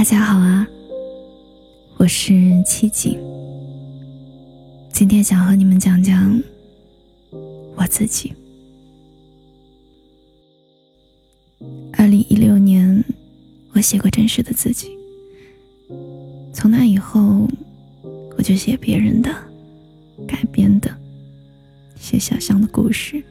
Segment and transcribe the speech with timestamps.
[0.00, 0.66] 大家好啊，
[1.98, 2.32] 我是
[2.64, 3.18] 七锦。
[4.90, 6.42] 今天想和你们讲讲
[7.76, 8.32] 我自己。
[11.92, 13.04] 二零一六年，
[13.74, 14.88] 我写过真实的自己。
[16.54, 17.46] 从那以后，
[18.38, 19.30] 我就写别人的、
[20.26, 20.90] 改编的、
[21.96, 23.22] 写想象的故事。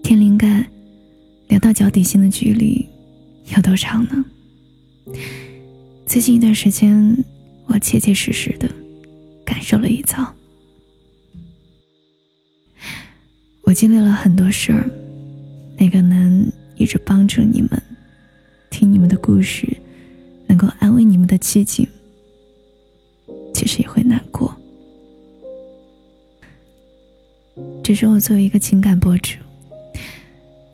[0.00, 0.64] 天灵盖，
[1.48, 2.88] 聊到脚底心的距离。
[3.56, 4.24] 有多长呢？
[6.06, 7.16] 最近一段时间，
[7.66, 8.70] 我切切实实的
[9.44, 10.32] 感受了一遭。
[13.62, 14.88] 我经历了很多事儿，
[15.76, 17.70] 那个能一直帮助你们、
[18.70, 19.66] 听你们的故事、
[20.46, 21.86] 能够安慰你们的寂静，
[23.52, 24.54] 其实也会难过。
[27.82, 29.38] 只是我作为一个情感博主，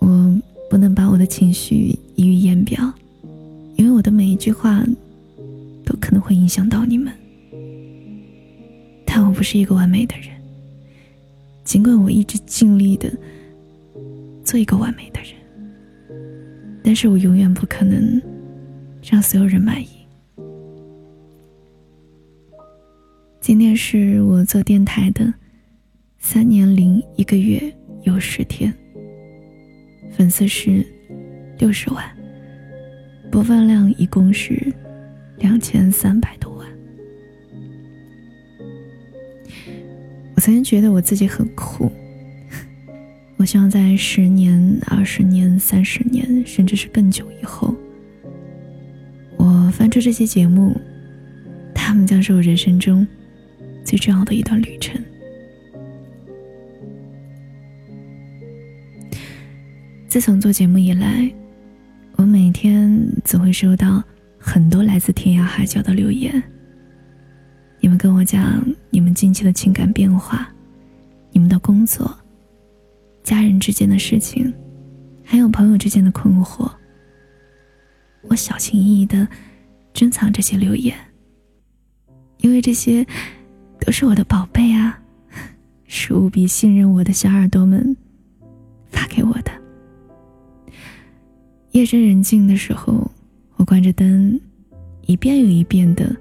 [0.00, 0.40] 我。
[0.70, 1.83] 不能把我的情绪
[2.64, 2.92] 表，
[3.76, 4.84] 因为我的每一句话
[5.84, 7.12] 都可能会影响到你们。
[9.04, 10.30] 但我不是一个完美的人，
[11.62, 13.12] 尽管我一直尽力的
[14.44, 15.34] 做一个完美的人，
[16.82, 18.20] 但是我永远不可能
[19.02, 19.86] 让所有人满意。
[23.40, 25.32] 今天是我做电台的
[26.18, 27.60] 三年零一个月
[28.02, 28.74] 有十天。
[30.16, 30.86] 粉丝是
[31.58, 32.13] 六十万，
[33.34, 34.72] 播放量一共是
[35.38, 36.68] 两千三百多万。
[40.36, 41.90] 我曾经觉得我自己很酷，
[43.36, 47.74] 我希望在十年、二十年、三十年，甚至是更久以后，
[49.36, 50.80] 我翻出这些节目，
[51.74, 53.04] 他们将是我人生中
[53.84, 54.94] 最重要的一段旅程。
[60.06, 61.28] 自从做节目以来，
[63.24, 64.02] 总会收到
[64.38, 66.42] 很多来自天涯海角的留言。
[67.80, 70.48] 你们跟我讲你们近期的情感变化，
[71.32, 72.16] 你们的工作、
[73.22, 74.52] 家人之间的事情，
[75.24, 76.70] 还有朋友之间的困惑。
[78.22, 79.26] 我小心翼翼的
[79.92, 80.96] 珍藏这些留言，
[82.38, 83.06] 因为这些
[83.80, 84.98] 都是我的宝贝啊，
[85.86, 87.96] 是无比信任我的小耳朵们
[88.90, 89.63] 发给我的。
[91.74, 93.10] 夜深人静的时候，
[93.56, 94.40] 我关着灯，
[95.06, 96.16] 一遍又一遍的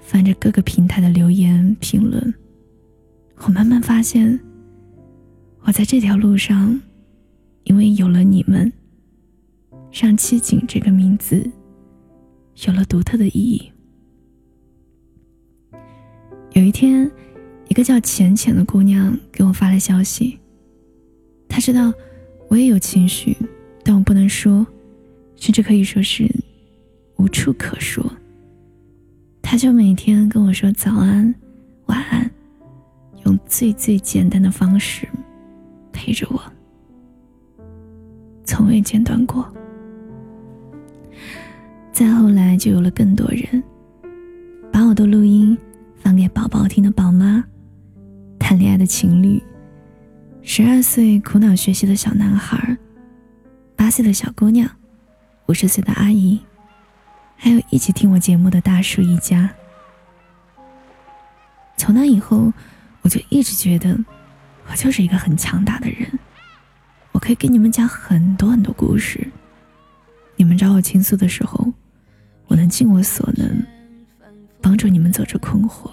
[0.00, 2.34] 翻着各个平台的留言评论。
[3.44, 4.40] 我慢慢发现，
[5.60, 6.80] 我在这条路上，
[7.62, 8.72] 因为有了你们，
[9.92, 11.48] 让七景这个名字
[12.66, 13.70] 有了独特的意义。
[16.54, 17.08] 有一天，
[17.68, 20.40] 一个叫浅浅的姑娘给我发来消息，
[21.48, 21.94] 她知道
[22.48, 23.36] 我也有情绪。
[23.84, 24.66] 但我不能说，
[25.36, 26.30] 甚至可以说是
[27.16, 28.04] 无处可说。
[29.42, 31.34] 他就每天跟我说早安、
[31.86, 32.30] 晚安，
[33.26, 35.06] 用最最简单的方式
[35.92, 36.40] 陪着我，
[38.44, 39.46] 从未间断过。
[41.92, 43.62] 再后来，就有了更多人
[44.72, 45.58] 把我的录音
[45.96, 47.44] 放给宝宝听的宝妈、
[48.38, 49.42] 谈恋爱的情侣、
[50.40, 52.78] 十二岁苦恼学习的小男孩。
[53.92, 54.68] 岁的小姑娘，
[55.48, 56.40] 五十岁的阿姨，
[57.36, 59.50] 还有一起听我节目的大叔一家。
[61.76, 62.50] 从那以后，
[63.02, 63.94] 我就一直觉得，
[64.70, 66.08] 我就是一个很强大的人，
[67.12, 69.30] 我可以给你们讲很多很多故事。
[70.36, 71.70] 你们找我倾诉的时候，
[72.46, 73.62] 我能尽我所能，
[74.62, 75.90] 帮助你们走出困惑。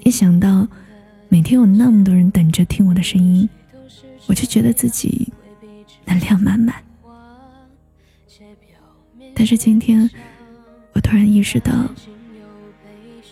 [0.00, 0.68] 一想到
[1.30, 3.48] 每天有那么多人等着听我的声音，
[4.26, 5.32] 我就觉得自己。
[6.06, 6.82] 能量满满，
[9.34, 10.08] 但是今天
[10.92, 11.72] 我突然意识到，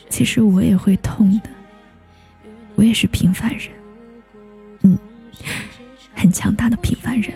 [0.08, 1.50] 其实我也会痛的，
[2.74, 3.70] 我也是平凡人，
[4.82, 4.98] 嗯，
[6.14, 7.34] 很强大的平凡人，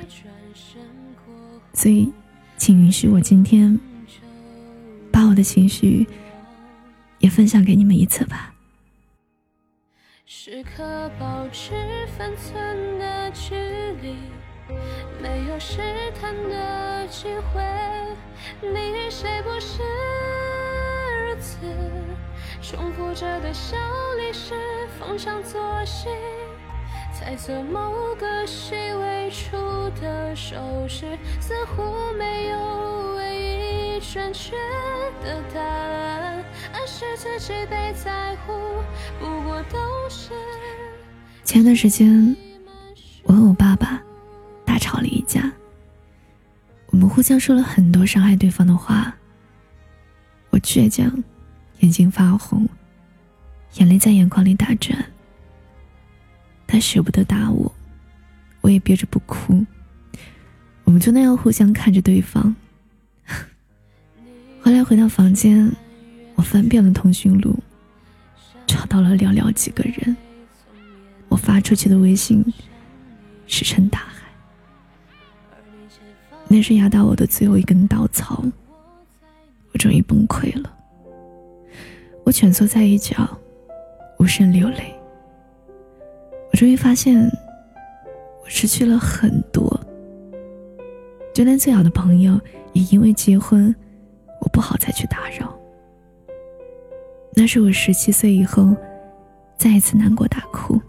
[1.73, 2.13] 所以，
[2.57, 3.79] 请允许我今天
[5.13, 6.07] 把我的情绪
[7.19, 8.55] 也分享给你们一次吧。
[10.25, 11.73] 时刻保持
[12.17, 13.55] 分寸的距
[14.03, 14.17] 离。
[15.23, 15.79] 没有试
[16.21, 17.63] 探的机会，
[18.61, 19.83] 你与谁不是
[21.29, 21.59] 如此？
[22.63, 23.77] 重复着的小
[24.17, 24.55] 历史，
[24.99, 26.09] 逢场作戏，
[27.13, 29.57] 猜测某个细微处
[30.01, 30.57] 的手
[30.89, 34.57] 势，似乎没有唯一准确
[35.23, 38.53] 的答案，暗示自己被在乎，
[39.21, 39.79] 不过都
[40.09, 40.33] 是。
[41.45, 42.37] 前段时间，
[43.25, 44.06] 我和我爸爸。
[47.17, 49.17] 互相说了很多伤害对方的话。
[50.51, 51.11] 我倔强，
[51.81, 52.69] 眼睛发红，
[53.77, 55.03] 眼泪在眼眶里打转。
[56.67, 57.75] 他舍不得打我，
[58.61, 59.65] 我也憋着不哭。
[60.85, 62.55] 我们就那样互相看着对方。
[64.61, 65.75] 后来回到房间，
[66.35, 67.59] 我翻遍了通讯录，
[68.67, 70.15] 找到了寥寥几个人。
[71.31, 72.45] 我发出去的微信
[73.47, 74.16] 石沉大海。
[76.49, 78.43] 那是压倒我的最后一根稻草。
[79.73, 80.73] 我终于崩溃了。
[82.25, 83.29] 我蜷缩在一角，
[84.19, 84.95] 无声流泪。
[86.51, 87.21] 我终于发现，
[88.43, 89.79] 我失去了很多。
[91.35, 92.41] 就连最好的朋友，
[92.73, 93.75] 也因为结婚，
[94.41, 95.55] 我不好再去打扰。
[97.35, 98.75] 那是我十七岁以后，
[99.59, 100.81] 再一次难过大哭。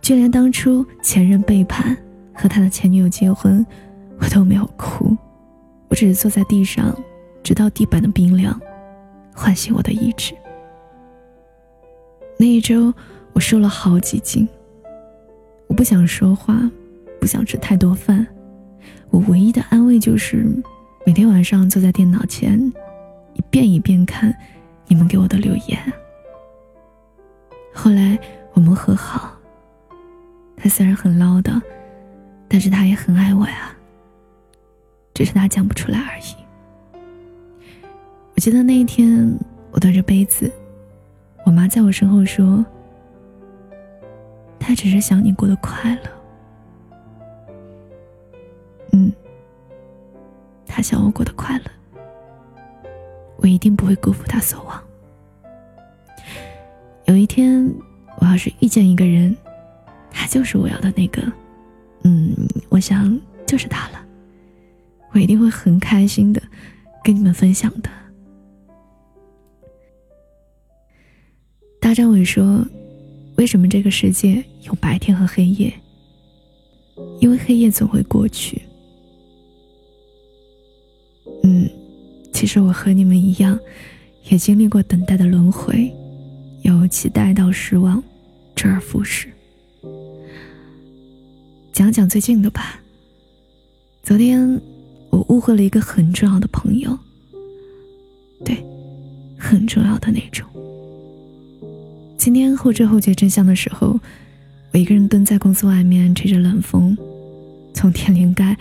[0.00, 1.96] 就连当初前任背叛
[2.34, 3.64] 和他的前女友结婚，
[4.18, 5.16] 我都没有哭，
[5.88, 6.94] 我只是坐在地上，
[7.42, 8.58] 直到地板的冰凉
[9.34, 10.34] 唤醒我的意志。
[12.38, 12.92] 那一周，
[13.32, 14.48] 我瘦了好几斤。
[15.68, 16.70] 我不想说话，
[17.20, 18.26] 不想吃太多饭。
[19.10, 20.46] 我唯一的安慰就是
[21.06, 22.60] 每天晚上坐在电脑前，
[23.34, 24.34] 一遍一遍看
[24.86, 25.78] 你们给我的留言。
[27.72, 28.18] 后来
[28.54, 29.32] 我们和好。
[30.56, 31.60] 他虽然很唠叨，
[32.52, 33.74] 但是他也很爱我呀。
[35.14, 36.34] 只是他讲不出来而已。
[38.34, 39.34] 我记得那一天，
[39.70, 40.52] 我端着杯子，
[41.46, 42.62] 我妈在我身后说
[44.60, 46.00] ：“他只是想你过得快乐。”
[48.92, 49.10] 嗯，
[50.66, 51.64] 他想我过得快乐，
[53.36, 54.82] 我一定不会辜负他所望。
[57.06, 57.66] 有一天，
[58.18, 59.34] 我要是遇见一个人。
[60.10, 61.22] 他就是我要的那个，
[62.04, 62.34] 嗯，
[62.68, 64.04] 我想就是他了，
[65.12, 66.42] 我一定会很开心的
[67.04, 67.88] 跟你们分享的。
[71.80, 72.64] 大张伟说
[73.36, 75.72] ：“为什么这个世界有白天和黑夜？
[77.20, 78.60] 因为黑夜总会过去。”
[81.42, 81.68] 嗯，
[82.32, 83.58] 其实我和你们一样，
[84.30, 85.92] 也经历过等待的轮回，
[86.62, 88.02] 由期待到失望，
[88.54, 89.28] 周而复始。
[91.82, 92.80] 讲讲最近的吧。
[94.04, 94.60] 昨天
[95.10, 96.96] 我误会了一个很重要的朋友，
[98.44, 98.64] 对，
[99.36, 100.46] 很重要的那种。
[102.16, 103.98] 今天后知后觉真相的时候，
[104.72, 106.96] 我一个人蹲在公司外面吹着冷风，
[107.74, 108.56] 从天灵盖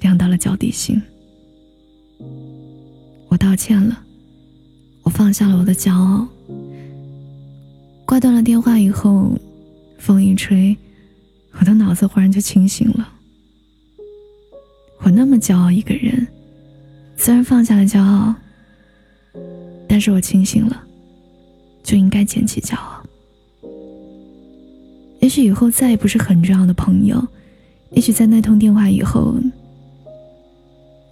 [0.00, 1.00] 凉到了脚底心。
[3.28, 3.98] 我道歉了，
[5.02, 6.28] 我放下了我的骄傲。
[8.04, 9.32] 挂断了电话以后，
[9.98, 10.76] 风一吹。
[11.66, 13.08] 我的脑子忽然就清醒了。
[15.00, 16.24] 我那么骄傲一个人，
[17.16, 18.32] 虽然放下了骄傲，
[19.88, 20.80] 但是我清醒了，
[21.82, 23.02] 就应该捡起骄傲。
[25.20, 27.20] 也许以后再也不是很重要的朋友，
[27.90, 29.34] 也许在那通电话以后，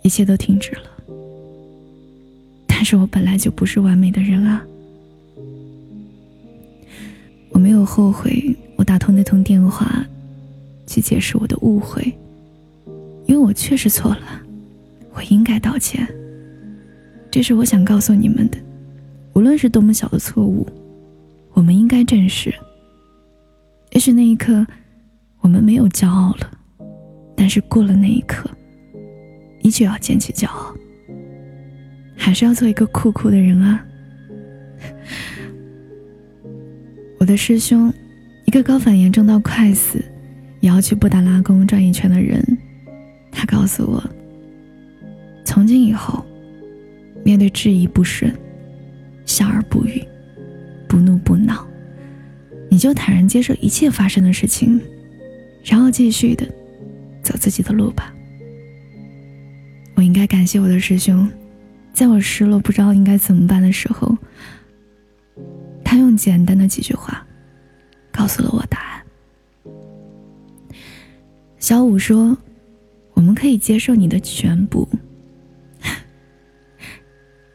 [0.02, 0.82] 一切都停止了。
[2.68, 4.64] 但是我本来就不是完美的人啊，
[7.50, 10.06] 我没有后悔我打通那通电话。
[10.94, 12.04] 去解释我的误会，
[13.26, 14.40] 因为我确实错了，
[15.12, 16.06] 我应该道歉。
[17.32, 18.56] 这是我想告诉你们的，
[19.32, 20.64] 无论是多么小的错误，
[21.52, 22.54] 我们应该正视。
[23.90, 24.64] 也许那一刻，
[25.40, 26.48] 我们没有骄傲了，
[27.34, 28.48] 但是过了那一刻，
[29.62, 30.72] 依旧要捡起骄傲，
[32.16, 33.84] 还是要做一个酷酷的人啊！
[37.18, 37.92] 我的师兄，
[38.44, 40.00] 一个高反严重到快死。
[40.64, 42.42] 也要去布达拉宫转一圈的人，
[43.30, 44.02] 他告诉我：
[45.44, 46.24] 从今以后，
[47.22, 48.34] 面对质疑不顺，
[49.26, 50.02] 笑而不语，
[50.88, 51.68] 不怒不恼，
[52.70, 54.80] 你就坦然接受一切发生的事情，
[55.62, 56.46] 然后继续的
[57.22, 58.10] 走自己的路吧。
[59.96, 61.30] 我应该感谢我的师兄，
[61.92, 64.16] 在我失落不知道应该怎么办的时候，
[65.84, 67.22] 他用简单的几句话，
[68.10, 68.93] 告诉了我答案。
[71.64, 72.36] 小五说
[73.16, 74.86] ：“我们可以接受你的全部。”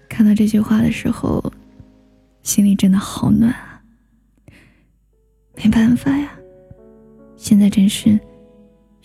[0.10, 1.54] 看到这句话的时候，
[2.42, 3.80] 心里真的好暖啊！
[5.58, 6.32] 没办法呀，
[7.38, 8.20] 现在真是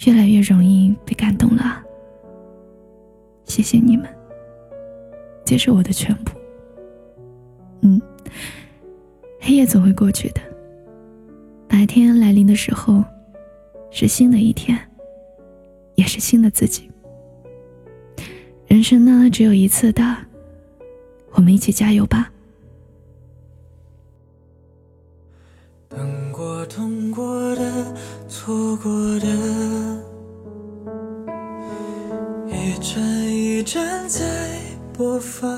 [0.07, 1.83] 越来越容易被感动了。
[3.45, 4.09] 谢谢你们，
[5.45, 6.33] 接受我的全部。
[7.83, 8.01] 嗯，
[9.39, 10.41] 黑夜总会过去的，
[11.69, 13.05] 白天来临的时候，
[13.91, 14.81] 是新的一天。
[15.95, 16.91] 也是新的自己。
[18.67, 20.17] 人生呢，只有一次的，
[21.33, 22.31] 我们一起加油吧。
[25.89, 27.95] 等过、痛过的、
[28.29, 29.27] 错过的，
[32.49, 34.21] 一站一站在
[34.93, 35.49] 播放。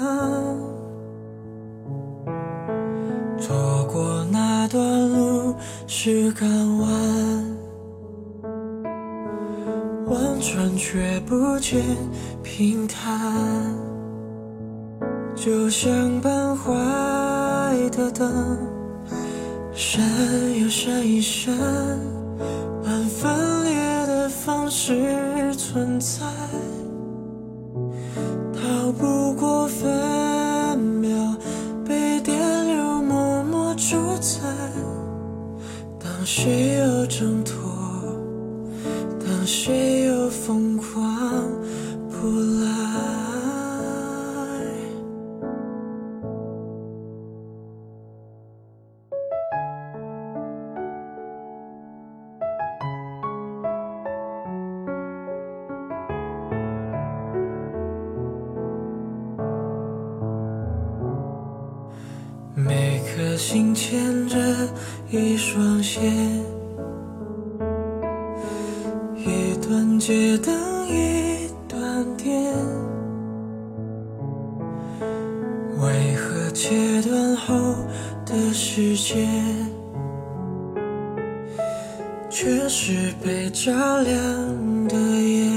[3.38, 5.55] 走过那段路
[5.87, 7.46] 是港湾，
[10.97, 11.85] 却不见
[12.43, 13.21] 平坦，
[15.35, 16.73] 就像半坏
[17.91, 18.57] 的灯。
[19.75, 20.03] 闪
[20.59, 21.55] 又闪一闪，
[22.87, 26.23] 按分裂的方式存在，
[28.55, 31.37] 逃不过分秒
[31.87, 32.38] 被电
[32.69, 34.41] 流默默主宰。
[36.00, 37.55] 当谁又挣脱，
[39.21, 40.06] 当谁
[63.37, 64.38] 心牵着
[65.11, 66.02] 一双线，
[69.14, 70.55] 一段接等
[70.88, 72.55] 一段电。
[75.83, 77.55] 为何切断后
[78.25, 79.28] 的世界，
[82.31, 85.50] 却是被照亮的夜？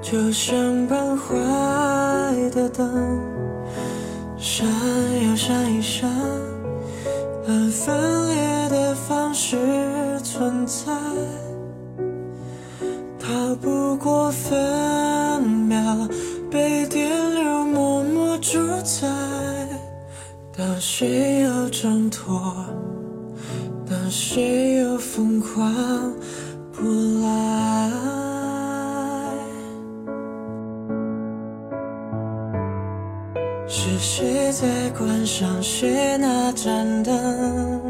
[0.00, 1.34] 就像半坏
[2.54, 3.27] 的灯。
[4.58, 4.66] 闪
[5.22, 6.10] 又闪一闪，
[7.46, 9.56] 按分裂的方式
[10.24, 10.92] 存在，
[13.20, 16.08] 逃不过分秒
[16.50, 19.06] 被电流默默主宰。
[20.56, 22.52] 当谁又挣脱，
[23.88, 25.72] 当谁又疯狂
[26.72, 26.82] 不
[27.22, 28.37] 来。
[34.00, 37.82] 是谁在关上谁那盏灯？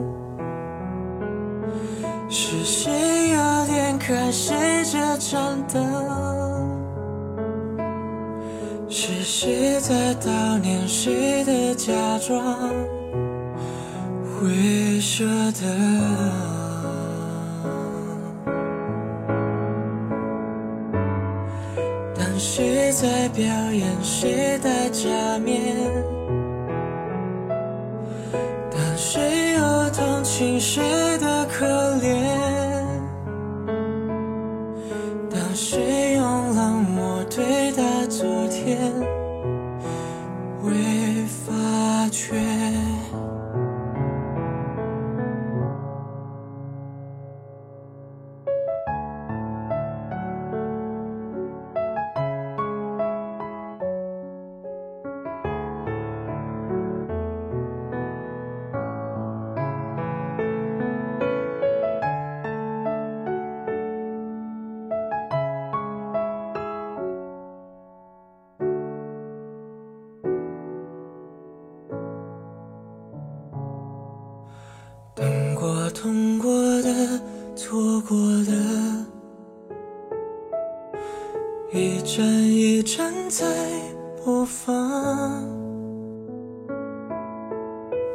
[2.31, 4.57] 是谁要点开谁
[4.91, 5.85] 这盏灯？
[8.89, 11.93] 是谁在悼念谁的假
[12.27, 12.57] 装
[14.41, 15.27] 会舍
[15.61, 16.48] 得？
[23.01, 23.87] 在表演？
[24.03, 25.77] 谁的假面？
[28.73, 30.83] 当谁又同情谁
[31.19, 31.65] 的可
[32.03, 32.38] 怜？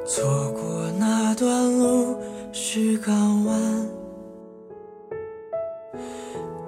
[0.05, 2.17] 错过那段路
[2.51, 3.87] 是港湾，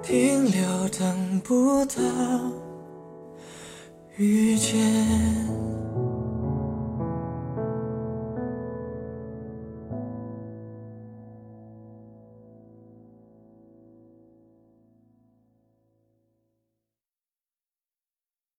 [0.02, 2.02] 停留等不到
[4.16, 5.45] 遇见。